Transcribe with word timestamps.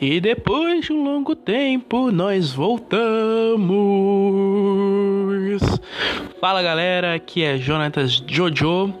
E 0.00 0.20
depois 0.20 0.84
de 0.84 0.92
um 0.92 1.02
longo 1.02 1.34
tempo 1.34 2.12
nós 2.12 2.52
voltamos. 2.52 3.66
Fala 6.40 6.62
galera, 6.62 7.14
aqui 7.14 7.42
é 7.42 7.58
Jonatas 7.58 8.22
Jojo. 8.26 8.94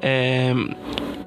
É, 0.00 0.54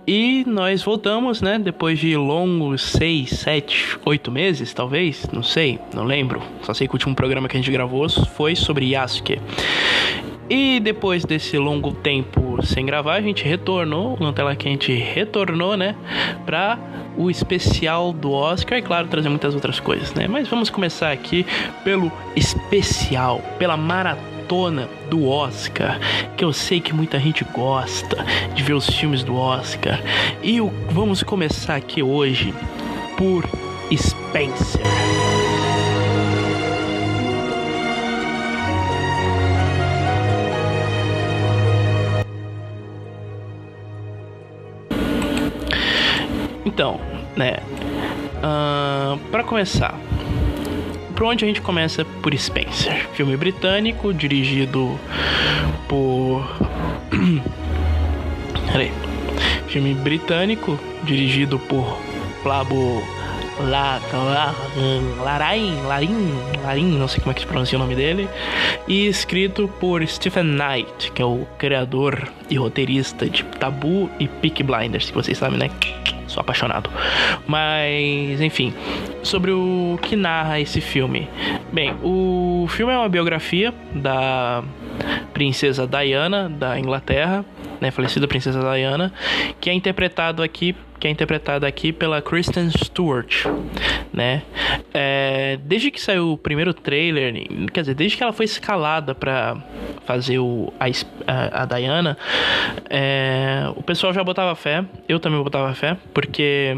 e 0.07 0.43
nós 0.47 0.81
voltamos, 0.81 1.43
né? 1.43 1.59
Depois 1.59 1.99
de 1.99 2.17
longos 2.17 2.81
6, 2.81 3.29
7, 3.29 3.99
8 4.03 4.31
meses, 4.31 4.73
talvez, 4.73 5.27
não 5.31 5.43
sei, 5.43 5.79
não 5.93 6.05
lembro. 6.05 6.41
Só 6.63 6.73
sei 6.73 6.87
que 6.87 6.93
o 6.93 6.95
último 6.95 7.13
programa 7.13 7.47
que 7.47 7.55
a 7.55 7.59
gente 7.59 7.71
gravou 7.71 8.09
foi 8.09 8.55
sobre 8.55 8.89
Yasuke. 8.89 9.39
E 10.49 10.79
depois 10.79 11.23
desse 11.23 11.57
longo 11.57 11.93
tempo 11.93 12.59
sem 12.65 12.85
gravar, 12.85 13.15
a 13.15 13.21
gente 13.21 13.43
retornou, 13.43 14.17
na 14.19 14.33
tela 14.33 14.55
que 14.55 14.67
a 14.67 14.71
gente 14.71 14.93
retornou, 14.93 15.77
né, 15.77 15.95
para 16.45 16.77
o 17.17 17.29
especial 17.29 18.11
do 18.13 18.31
Oscar 18.31 18.77
e 18.77 18.81
claro, 18.81 19.07
trazer 19.07 19.29
muitas 19.29 19.53
outras 19.53 19.79
coisas, 19.79 20.13
né? 20.13 20.27
Mas 20.27 20.47
vamos 20.47 20.69
começar 20.69 21.11
aqui 21.11 21.45
pelo 21.83 22.11
especial, 22.35 23.41
pela 23.57 23.77
maratona 23.77 24.89
do 25.09 25.27
Oscar, 25.27 25.99
que 26.35 26.43
eu 26.43 26.51
sei 26.51 26.79
que 26.79 26.93
muita 26.93 27.19
gente 27.19 27.45
gosta 27.45 28.17
de 28.53 28.63
ver 28.63 28.73
os 28.73 28.89
filmes 28.89 29.23
do 29.23 29.35
Oscar. 29.35 29.99
E 30.43 30.59
vamos 30.89 31.23
começar 31.23 31.75
aqui 31.75 32.03
hoje 32.03 32.53
por 33.17 33.45
Spencer. 33.95 34.81
Então, 46.65 46.99
né? 47.35 47.57
Uh, 48.37 49.17
para 49.29 49.43
começar, 49.43 49.95
por 51.15 51.25
onde 51.25 51.45
a 51.45 51.47
gente 51.47 51.61
começa? 51.61 52.03
Por 52.03 52.35
Spencer, 52.37 53.07
filme 53.13 53.37
britânico 53.37 54.13
dirigido 54.13 54.99
por. 55.87 56.43
Peraí. 58.71 58.91
Filme 59.67 59.93
britânico 59.93 60.77
dirigido 61.03 61.57
por 61.57 61.97
Plabo 62.43 63.01
La, 63.59 63.99
La, 64.11 64.55
Larain, 65.23 65.81
Larin, 65.83 66.33
Larin, 66.63 66.97
não 66.97 67.07
sei 67.07 67.19
como 67.19 67.31
é 67.31 67.35
que 67.35 67.41
se 67.41 67.47
pronuncia 67.47 67.77
o 67.77 67.81
nome 67.81 67.95
dele, 67.95 68.27
e 68.87 69.07
escrito 69.07 69.67
por 69.79 70.05
Stephen 70.05 70.43
Knight, 70.43 71.11
que 71.11 71.21
é 71.21 71.25
o 71.25 71.45
criador 71.57 72.27
e 72.49 72.55
roteirista 72.55 73.29
de 73.29 73.43
Tabu 73.43 74.09
e 74.19 74.27
Peak 74.27 74.63
Blinders, 74.63 75.09
que 75.09 75.13
vocês 75.13 75.37
sabem, 75.37 75.59
né? 75.59 75.69
Sou 76.31 76.41
apaixonado. 76.41 76.89
Mas, 77.47 78.41
enfim, 78.41 78.73
sobre 79.23 79.51
o 79.51 79.99
que 80.01 80.15
narra 80.15 80.59
esse 80.59 80.81
filme. 80.81 81.29
Bem, 81.71 81.93
o 82.01 82.65
filme 82.69 82.93
é 82.93 82.97
uma 82.97 83.09
biografia 83.09 83.73
da 83.93 84.63
princesa 85.33 85.87
Diana 85.87 86.49
da 86.49 86.79
Inglaterra, 86.79 87.45
né, 87.79 87.91
falecida 87.91 88.27
princesa 88.27 88.59
Diana, 88.59 89.11
que 89.59 89.69
é 89.69 89.73
interpretado 89.73 90.43
aqui 90.43 90.75
que 91.01 91.07
é 91.07 91.11
interpretada 91.11 91.67
aqui 91.67 91.91
pela 91.91 92.21
Kristen 92.21 92.69
Stewart, 92.69 93.47
né? 94.13 94.43
É, 94.93 95.57
desde 95.63 95.89
que 95.89 95.99
saiu 95.99 96.33
o 96.33 96.37
primeiro 96.37 96.75
trailer, 96.75 97.33
quer 97.73 97.81
dizer, 97.81 97.95
desde 97.95 98.15
que 98.15 98.21
ela 98.21 98.31
foi 98.31 98.45
escalada 98.45 99.15
para 99.15 99.57
fazer 100.05 100.37
o, 100.37 100.71
a, 100.79 101.63
a, 101.63 101.65
Diana, 101.65 102.15
é, 102.87 103.63
o 103.75 103.81
pessoal 103.81 104.13
já 104.13 104.23
botava 104.23 104.53
fé, 104.53 104.85
eu 105.09 105.19
também 105.19 105.41
botava 105.41 105.73
fé, 105.73 105.97
porque 106.13 106.77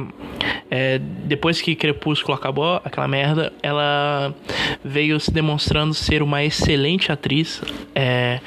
é, 0.71 0.99
depois 0.99 1.59
que 1.59 1.75
Crepúsculo 1.75 2.33
acabou, 2.33 2.79
aquela 2.85 3.09
merda, 3.09 3.51
ela 3.61 4.33
veio 4.85 5.19
se 5.19 5.31
demonstrando 5.31 5.93
ser 5.93 6.23
uma 6.23 6.41
excelente 6.45 7.11
atriz, 7.11 7.61
é, 7.93 8.39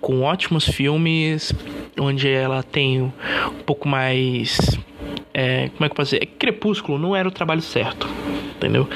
com 0.00 0.22
ótimos 0.22 0.66
filmes, 0.66 1.52
onde 1.98 2.28
ela 2.28 2.62
tem 2.62 3.02
um 3.02 3.10
pouco 3.64 3.88
mais 3.88 4.78
é, 5.38 5.68
como 5.68 5.84
é 5.84 5.88
que 5.88 5.92
eu 5.92 5.96
posso 5.96 6.12
dizer? 6.12 6.22
É 6.22 6.26
Crepúsculo 6.26 6.98
não 6.98 7.14
era 7.14 7.28
o 7.28 7.30
trabalho 7.30 7.60
certo, 7.60 8.08
entendeu? 8.56 8.88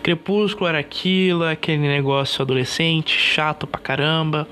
Crepúsculo 0.00 0.68
era 0.68 0.78
aquilo, 0.78 1.42
aquele 1.42 1.88
negócio 1.88 2.40
adolescente, 2.40 3.18
chato 3.18 3.66
pra 3.66 3.80
caramba, 3.80 4.46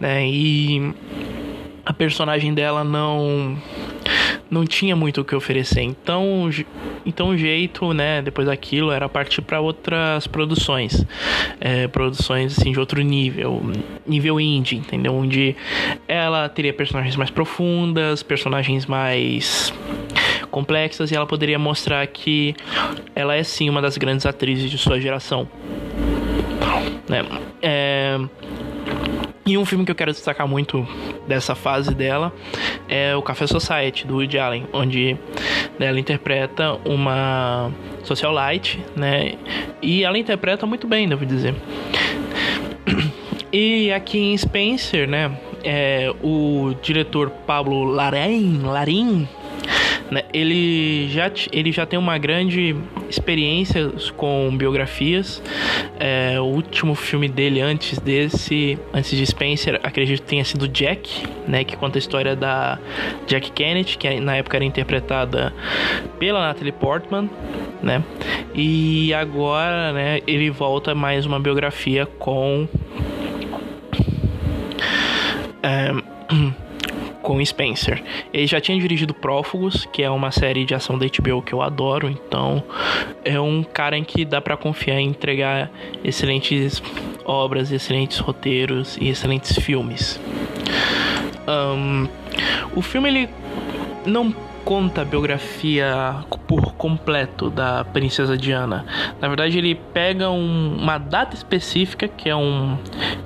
né? 0.00 0.26
E 0.26 0.94
a 1.84 1.92
personagem 1.92 2.54
dela 2.54 2.82
não 2.82 3.58
não 4.50 4.64
tinha 4.64 4.96
muito 4.96 5.20
o 5.20 5.24
que 5.24 5.34
oferecer. 5.34 5.82
Então, 5.82 6.48
então 7.04 7.28
o 7.28 7.36
jeito, 7.36 7.92
né, 7.92 8.22
depois 8.22 8.46
daquilo 8.46 8.90
era 8.90 9.06
partir 9.06 9.42
para 9.42 9.60
outras 9.60 10.26
produções, 10.26 11.04
é, 11.60 11.88
produções 11.88 12.58
assim 12.58 12.72
de 12.72 12.80
outro 12.80 13.02
nível, 13.02 13.60
nível 14.06 14.40
indie, 14.40 14.76
entendeu? 14.76 15.12
Onde 15.12 15.54
ela 16.08 16.48
teria 16.48 16.72
personagens 16.72 17.16
mais 17.16 17.28
profundas, 17.28 18.22
personagens 18.22 18.86
mais 18.86 19.74
complexas 20.50 21.10
e 21.10 21.16
ela 21.16 21.26
poderia 21.26 21.58
mostrar 21.58 22.06
que 22.06 22.54
ela 23.14 23.34
é 23.34 23.42
sim 23.42 23.68
uma 23.68 23.82
das 23.82 23.96
grandes 23.96 24.26
atrizes 24.26 24.70
de 24.70 24.78
sua 24.78 25.00
geração. 25.00 25.48
Né? 27.08 27.24
É... 27.62 28.18
E 29.46 29.56
um 29.56 29.64
filme 29.64 29.84
que 29.84 29.92
eu 29.92 29.94
quero 29.94 30.10
destacar 30.10 30.48
muito 30.48 30.86
dessa 31.28 31.54
fase 31.54 31.94
dela 31.94 32.32
é 32.88 33.14
o 33.14 33.22
Café 33.22 33.46
Society, 33.46 34.04
do 34.04 34.16
Woody 34.16 34.38
Allen, 34.38 34.66
onde 34.72 35.16
ela 35.78 36.00
interpreta 36.00 36.72
uma 36.84 37.70
socialite, 38.02 38.82
né? 38.96 39.34
E 39.80 40.02
ela 40.02 40.18
interpreta 40.18 40.66
muito 40.66 40.88
bem, 40.88 41.08
devo 41.08 41.24
dizer. 41.24 41.54
E 43.52 43.92
aqui 43.92 44.18
em 44.18 44.36
Spencer, 44.36 45.08
né? 45.08 45.38
É, 45.62 46.12
o 46.22 46.74
diretor 46.82 47.30
Pablo 47.30 47.84
Larin, 47.84 48.62
Larin 48.64 49.28
né? 50.10 50.22
Ele, 50.32 51.08
já, 51.08 51.30
ele 51.52 51.72
já 51.72 51.84
tem 51.86 51.98
uma 51.98 52.16
grande 52.18 52.76
experiência 53.08 53.90
com 54.16 54.54
biografias. 54.56 55.42
É, 55.98 56.40
o 56.40 56.44
último 56.44 56.94
filme 56.94 57.28
dele 57.28 57.60
antes 57.60 57.98
desse, 57.98 58.78
antes 58.92 59.16
de 59.16 59.26
Spencer, 59.26 59.80
acredito 59.82 60.22
que 60.22 60.28
tenha 60.28 60.44
sido 60.44 60.68
Jack, 60.68 61.24
né? 61.46 61.64
Que 61.64 61.76
conta 61.76 61.98
a 61.98 62.00
história 62.00 62.36
da 62.36 62.78
Jack 63.26 63.50
Kennedy, 63.52 63.98
que 63.98 64.20
na 64.20 64.36
época 64.36 64.56
era 64.56 64.64
interpretada 64.64 65.52
pela 66.18 66.40
Natalie 66.40 66.72
Portman, 66.72 67.28
né? 67.82 68.02
E 68.54 69.12
agora, 69.14 69.92
né? 69.92 70.20
Ele 70.26 70.50
volta 70.50 70.94
mais 70.94 71.26
uma 71.26 71.40
biografia 71.40 72.06
com 72.06 72.68
é, 75.62 75.92
com 77.26 77.44
Spencer. 77.44 78.00
Ele 78.32 78.46
já 78.46 78.60
tinha 78.60 78.78
dirigido 78.78 79.12
Prófugos, 79.12 79.84
que 79.86 80.00
é 80.00 80.08
uma 80.08 80.30
série 80.30 80.64
de 80.64 80.76
ação 80.76 80.96
da 80.96 81.06
HBO 81.06 81.42
que 81.42 81.52
eu 81.52 81.60
adoro, 81.60 82.08
então 82.08 82.62
é 83.24 83.40
um 83.40 83.64
cara 83.64 83.98
em 83.98 84.04
que 84.04 84.24
dá 84.24 84.40
para 84.40 84.56
confiar 84.56 85.00
em 85.00 85.08
entregar 85.08 85.68
excelentes 86.04 86.80
obras, 87.24 87.72
excelentes 87.72 88.20
roteiros 88.20 88.96
e 89.00 89.08
excelentes 89.08 89.58
filmes. 89.58 90.20
Um, 91.48 92.06
o 92.76 92.80
filme 92.80 93.08
ele 93.08 93.28
não 94.06 94.32
conta 94.66 95.02
a 95.02 95.04
biografia 95.04 96.16
por 96.48 96.72
completo 96.72 97.48
da 97.48 97.84
princesa 97.84 98.36
Diana. 98.36 98.84
Na 99.20 99.28
verdade, 99.28 99.56
ele 99.56 99.76
pega 99.76 100.28
um, 100.28 100.76
uma 100.76 100.98
data 100.98 101.36
específica, 101.36 102.08
que 102.08 102.28
é 102.28 102.34
um 102.34 102.76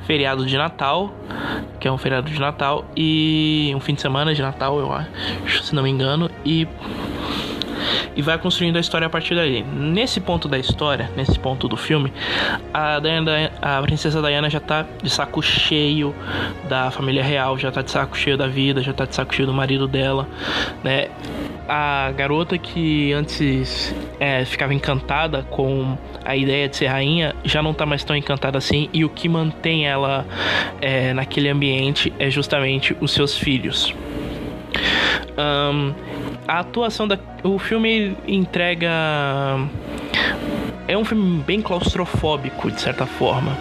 feriado 0.07 0.45
de 0.45 0.55
Natal, 0.59 1.11
que 1.81 1.89
é 1.89 1.91
um 1.91 1.97
feriado 1.97 2.31
de 2.31 2.39
Natal 2.39 2.85
e 2.95 3.73
um 3.75 3.81
fim 3.81 3.95
de 3.95 4.03
semana 4.03 4.35
de 4.35 4.43
Natal, 4.43 4.79
eu 4.79 4.93
acho, 4.93 5.63
se 5.63 5.75
não 5.75 5.83
me 5.83 5.89
engano, 5.89 6.31
e 6.45 6.69
e 8.21 8.23
vai 8.23 8.37
construindo 8.37 8.77
a 8.77 8.81
história 8.81 9.07
a 9.07 9.11
partir 9.11 9.35
daí. 9.35 9.63
Nesse 9.63 10.21
ponto 10.21 10.47
da 10.47 10.59
história, 10.59 11.11
nesse 11.17 11.39
ponto 11.39 11.67
do 11.67 11.77
filme, 11.77 12.13
a, 12.73 13.01
Diana, 13.01 13.51
a 13.63 13.81
princesa 13.81 14.21
Diana 14.21 14.51
já 14.51 14.61
tá 14.61 14.85
de 15.03 15.09
saco 15.09 15.41
cheio 15.41 16.15
da 16.69 16.91
família 16.91 17.25
real, 17.25 17.57
já 17.57 17.73
tá 17.73 17.81
de 17.81 17.91
saco 17.91 18.15
cheio 18.19 18.37
da 18.37 18.47
vida, 18.47 18.83
já 18.83 18.93
tá 18.93 19.07
de 19.07 19.15
saco 19.15 19.35
cheio 19.35 19.47
do 19.47 19.55
marido 19.55 19.89
dela, 19.89 20.29
né? 20.85 21.09
A 21.67 22.13
garota 22.15 22.59
que 22.59 23.11
antes 23.15 23.95
é, 24.19 24.45
ficava 24.45 24.75
encantada 24.75 25.43
com 25.49 25.97
a 26.23 26.37
ideia 26.37 26.69
de 26.69 26.77
ser 26.77 26.89
rainha 26.89 27.35
já 27.43 27.63
não 27.63 27.73
tá 27.73 27.87
mais 27.87 28.05
tão 28.05 28.15
encantada 28.15 28.59
assim 28.59 28.91
e 28.93 29.03
o 29.03 29.09
que 29.09 29.31
mantém 29.31 29.87
ela 29.87 30.27
é, 30.83 31.15
naquele 31.15 31.49
ambiente 31.49 32.13
é 32.19 32.29
justamente 32.29 32.95
os 33.01 33.13
seus 33.13 33.39
filhos. 33.39 33.95
Um, 35.39 35.95
a 36.47 36.61
atuação 36.61 37.07
da. 37.07 37.19
O 37.43 37.59
filme 37.59 38.17
entrega. 38.27 38.91
é 40.87 40.97
um 40.97 41.05
filme 41.05 41.43
bem 41.43 41.63
claustrofóbico, 41.63 42.71
de 42.71 42.81
certa 42.81 43.07
forma. 43.07 43.57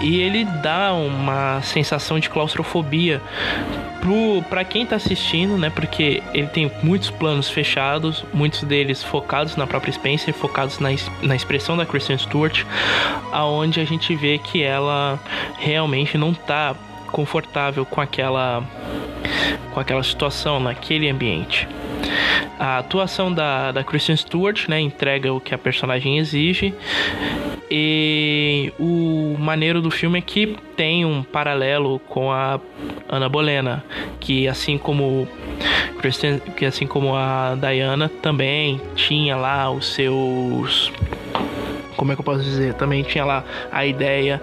E 0.00 0.20
ele 0.20 0.44
dá 0.62 0.92
uma 0.92 1.60
sensação 1.62 2.18
de 2.18 2.28
claustrofobia 2.28 3.20
para 4.50 4.64
quem 4.64 4.82
está 4.82 4.96
assistindo, 4.96 5.56
né? 5.56 5.70
Porque 5.70 6.22
ele 6.34 6.46
tem 6.48 6.70
muitos 6.82 7.10
planos 7.10 7.48
fechados, 7.48 8.24
muitos 8.34 8.62
deles 8.62 9.02
focados 9.02 9.56
na 9.56 9.66
própria 9.66 9.92
Spencer, 9.92 10.34
focados 10.34 10.78
na, 10.78 10.90
na 11.22 11.34
expressão 11.34 11.76
da 11.76 11.86
Kristen 11.86 12.18
Stewart, 12.18 12.64
aonde 13.32 13.80
a 13.80 13.84
gente 13.84 14.14
vê 14.14 14.38
que 14.38 14.62
ela 14.62 15.18
realmente 15.58 16.18
não 16.18 16.32
está 16.32 16.74
confortável 17.10 17.86
com 17.86 18.00
aquela 18.00 18.62
com 19.72 19.80
aquela 19.80 20.02
situação 20.02 20.60
naquele 20.60 21.08
ambiente. 21.08 21.66
A 22.58 22.78
atuação 22.78 23.32
da, 23.32 23.72
da 23.72 23.84
Kristen 23.84 24.16
Stewart 24.16 24.68
né, 24.68 24.80
entrega 24.80 25.32
o 25.32 25.40
que 25.40 25.54
a 25.54 25.58
personagem 25.58 26.18
exige. 26.18 26.74
E 27.70 28.72
o 28.78 29.36
maneiro 29.38 29.80
do 29.80 29.90
filme 29.90 30.18
é 30.18 30.22
que 30.22 30.56
tem 30.76 31.04
um 31.04 31.22
paralelo 31.22 31.98
com 32.08 32.30
a 32.30 32.60
Ana 33.08 33.28
Bolena, 33.28 33.82
que 34.20 34.46
assim 34.46 34.78
como 34.78 35.26
Kristen, 35.98 36.38
que 36.56 36.66
assim 36.66 36.86
como 36.86 37.16
a 37.16 37.56
Diana 37.56 38.08
também 38.08 38.80
tinha 38.94 39.36
lá 39.36 39.70
os 39.70 39.86
seus 39.94 40.92
como 41.96 42.12
é 42.12 42.14
que 42.14 42.20
eu 42.20 42.24
posso 42.24 42.42
dizer? 42.42 42.74
Também 42.74 43.02
tinha 43.02 43.24
lá 43.24 43.44
a 43.70 43.84
ideia 43.84 44.40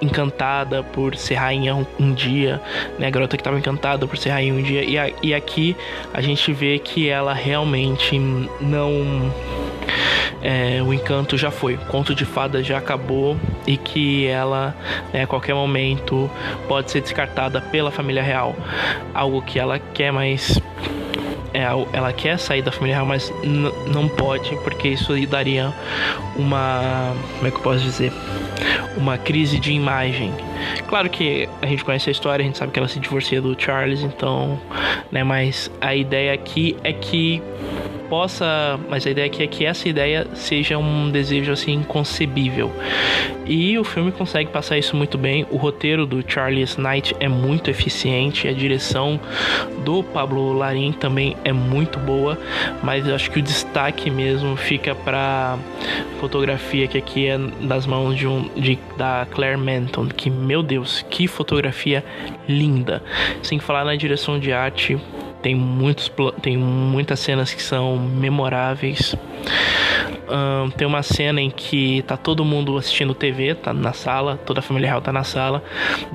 encantada 0.00 0.82
por 0.82 1.16
ser 1.16 1.34
rainha 1.34 1.74
um, 1.98 2.12
dia, 2.12 2.60
né? 2.98 3.06
A 3.06 3.10
garota 3.10 3.36
que 3.36 3.40
estava 3.40 3.58
encantada 3.58 4.06
por 4.06 4.16
ser 4.16 4.30
rainha 4.30 4.54
um 4.54 4.62
dia. 4.62 4.84
E, 4.84 4.98
a, 4.98 5.10
e 5.22 5.34
aqui 5.34 5.76
a 6.12 6.20
gente 6.20 6.52
vê 6.52 6.78
que 6.78 7.08
ela 7.08 7.32
realmente 7.32 8.18
não. 8.60 9.32
É, 10.42 10.82
o 10.82 10.94
encanto 10.94 11.36
já 11.36 11.50
foi, 11.50 11.74
o 11.74 11.78
conto 11.80 12.14
de 12.14 12.24
fada 12.24 12.62
já 12.62 12.78
acabou 12.78 13.36
e 13.66 13.76
que 13.76 14.26
ela, 14.26 14.74
né, 15.12 15.24
a 15.24 15.26
qualquer 15.26 15.54
momento, 15.54 16.30
pode 16.66 16.90
ser 16.90 17.02
descartada 17.02 17.60
pela 17.60 17.90
família 17.90 18.22
real. 18.22 18.56
Algo 19.12 19.42
que 19.42 19.58
ela 19.58 19.78
quer, 19.78 20.10
mas 20.10 20.58
ela 21.52 22.12
quer 22.12 22.38
sair 22.38 22.62
da 22.62 22.70
família 22.72 22.96
real, 22.96 23.06
mas 23.06 23.32
não 23.92 24.08
pode, 24.08 24.54
porque 24.62 24.88
isso 24.88 25.14
daria 25.26 25.72
uma. 26.36 27.14
Como 27.36 27.46
é 27.46 27.50
que 27.50 27.56
eu 27.56 27.62
posso 27.62 27.80
dizer? 27.80 28.12
Uma 28.96 29.18
crise 29.18 29.58
de 29.58 29.72
imagem. 29.72 30.32
Claro 30.86 31.08
que 31.08 31.48
a 31.62 31.66
gente 31.66 31.84
conhece 31.84 32.10
a 32.10 32.12
história, 32.12 32.42
a 32.42 32.46
gente 32.46 32.58
sabe 32.58 32.72
que 32.72 32.78
ela 32.78 32.88
se 32.88 32.98
divorcia 33.00 33.40
do 33.40 33.60
Charles, 33.60 34.02
então. 34.02 34.58
Né, 35.10 35.24
mas 35.24 35.70
a 35.80 35.94
ideia 35.94 36.32
aqui 36.32 36.76
é 36.84 36.92
que 36.92 37.42
possa, 38.10 38.78
mas 38.90 39.06
a 39.06 39.10
ideia 39.10 39.28
aqui 39.28 39.42
é 39.42 39.46
que 39.46 39.64
essa 39.64 39.88
ideia 39.88 40.26
seja 40.34 40.76
um 40.76 41.08
desejo 41.10 41.52
assim 41.52 41.74
inconcebível. 41.74 42.72
E 43.46 43.78
o 43.78 43.84
filme 43.84 44.10
consegue 44.10 44.50
passar 44.50 44.76
isso 44.76 44.96
muito 44.96 45.16
bem. 45.16 45.46
O 45.50 45.56
roteiro 45.56 46.04
do 46.04 46.22
Charles 46.26 46.76
Knight 46.76 47.14
é 47.20 47.28
muito 47.28 47.70
eficiente, 47.70 48.48
a 48.48 48.52
direção 48.52 49.18
do 49.84 50.02
Pablo 50.02 50.52
Larin 50.52 50.92
também 50.92 51.36
é 51.44 51.52
muito 51.52 51.98
boa, 52.00 52.36
mas 52.82 53.06
eu 53.06 53.14
acho 53.14 53.30
que 53.30 53.38
o 53.38 53.42
destaque 53.42 54.10
mesmo 54.10 54.56
fica 54.56 54.94
para 54.94 55.56
fotografia 56.20 56.86
que 56.86 56.98
aqui 56.98 57.28
é 57.28 57.38
das 57.38 57.86
mãos 57.86 58.16
de 58.16 58.26
um 58.26 58.48
de, 58.54 58.78
da 58.96 59.26
Claire 59.30 59.56
Manton, 59.56 60.06
que 60.06 60.28
meu 60.28 60.62
Deus, 60.62 61.04
que 61.08 61.28
fotografia 61.28 62.04
linda. 62.48 63.02
Sem 63.42 63.58
falar 63.58 63.84
na 63.84 63.94
direção 63.94 64.38
de 64.38 64.52
arte, 64.52 64.98
tem, 65.42 65.54
muitos, 65.54 66.10
tem 66.42 66.56
muitas 66.56 67.20
cenas 67.20 67.52
que 67.52 67.62
são 67.62 67.96
memoráveis. 67.96 69.14
Um, 70.28 70.70
tem 70.70 70.86
uma 70.86 71.02
cena 71.02 71.40
em 71.40 71.50
que 71.50 72.02
tá 72.02 72.16
todo 72.16 72.44
mundo 72.44 72.76
assistindo 72.78 73.14
TV, 73.14 73.54
tá 73.54 73.72
na 73.72 73.92
sala, 73.92 74.38
toda 74.46 74.60
a 74.60 74.62
família 74.62 74.88
real 74.88 75.00
tá 75.00 75.12
na 75.12 75.24
sala. 75.24 75.62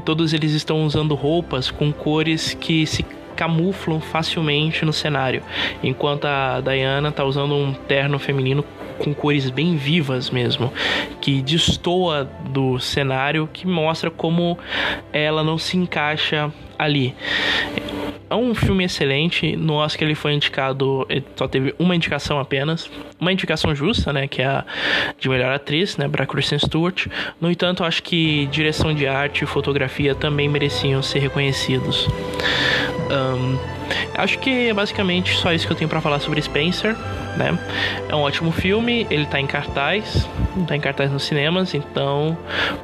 Todos 0.05 0.33
eles 0.33 0.53
estão 0.53 0.85
usando 0.85 1.15
roupas 1.15 1.69
com 1.69 1.91
cores 1.91 2.53
que 2.53 2.85
se 2.85 3.03
camuflam 3.35 3.99
facilmente 3.99 4.85
no 4.85 4.93
cenário, 4.93 5.43
enquanto 5.83 6.25
a 6.25 6.61
Diana 6.61 7.11
tá 7.11 7.25
usando 7.25 7.53
um 7.53 7.73
terno 7.73 8.17
feminino 8.17 8.63
com 8.97 9.13
cores 9.13 9.49
bem 9.49 9.75
vivas 9.75 10.29
mesmo, 10.29 10.71
que 11.19 11.41
destoa 11.41 12.23
do 12.49 12.79
cenário, 12.79 13.49
que 13.51 13.67
mostra 13.67 14.09
como 14.09 14.57
ela 15.11 15.43
não 15.43 15.57
se 15.57 15.75
encaixa 15.75 16.49
ali. 16.79 17.13
É 18.29 18.35
um 18.35 18.55
filme 18.55 18.83
excelente. 18.83 19.55
No 19.55 19.75
Oscar 19.75 20.07
ele 20.07 20.15
foi 20.15 20.33
indicado, 20.33 21.05
ele 21.09 21.23
só 21.35 21.47
teve 21.47 21.75
uma 21.77 21.95
indicação 21.95 22.39
apenas, 22.39 22.89
uma 23.19 23.31
indicação 23.31 23.75
justa, 23.75 24.11
né, 24.11 24.27
que 24.27 24.41
é 24.41 24.45
a 24.45 24.65
de 25.19 25.29
melhor 25.29 25.51
atriz, 25.51 25.95
né, 25.97 26.07
para 26.07 26.25
Kristen 26.25 26.57
Stewart. 26.57 27.07
No 27.39 27.51
entanto, 27.51 27.83
acho 27.83 28.01
que 28.01 28.47
direção 28.47 28.93
de 28.93 29.07
arte 29.07 29.43
e 29.43 29.47
fotografia 29.47 30.15
também 30.15 30.49
mereciam 30.49 31.01
ser 31.03 31.19
reconhecidos. 31.19 32.07
Um, 33.11 33.57
acho 34.15 34.39
que 34.39 34.69
é 34.69 34.73
basicamente 34.73 35.35
só 35.35 35.53
isso 35.53 35.67
que 35.67 35.73
eu 35.73 35.77
tenho 35.77 35.89
para 35.89 36.01
falar 36.01 36.19
sobre 36.19 36.41
Spencer. 36.41 36.95
Né? 37.37 37.57
É 38.09 38.15
um 38.15 38.21
ótimo 38.21 38.51
filme, 38.51 39.05
ele 39.09 39.25
tá 39.25 39.39
em 39.39 39.45
cartaz, 39.45 40.27
tá 40.67 40.75
em 40.75 40.79
cartaz 40.79 41.11
nos 41.11 41.23
cinemas, 41.23 41.73
então 41.73 42.37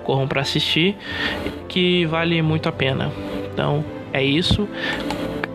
corram 0.03 0.27
para 0.27 0.41
assistir, 0.41 0.95
que 1.67 2.05
vale 2.05 2.41
muito 2.41 2.67
a 2.69 2.71
pena. 2.71 3.11
Então 3.51 3.83
é 4.13 4.23
isso. 4.23 4.67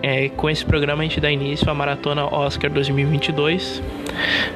É, 0.09 0.29
com 0.29 0.49
esse 0.49 0.65
programa 0.65 1.03
a 1.03 1.05
gente 1.05 1.19
dá 1.19 1.29
início 1.33 1.69
à 1.69 1.75
Maratona 1.75 2.33
Oscar 2.33 2.71
2022. 2.71 3.83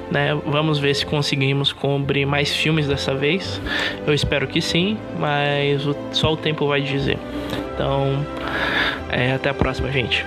Né? 0.08 0.41
Vamos 0.47 0.79
ver 0.79 0.94
se 0.94 1.05
conseguimos 1.05 1.73
cobrir 1.73 2.25
mais 2.25 2.55
filmes 2.55 2.87
dessa 2.87 3.12
vez. 3.17 3.61
Eu 4.06 4.14
espero 4.14 4.47
que 4.47 4.62
sim, 4.62 4.97
mas 5.19 5.82
só 6.12 6.35
o 6.35 6.37
tempo 6.37 6.69
vai 6.69 6.82
dizer. 6.82 7.19
Então, 7.75 8.25
é, 9.11 9.32
até 9.32 9.50
a 9.50 9.55
próxima, 9.55 9.91
gente. 9.91 10.25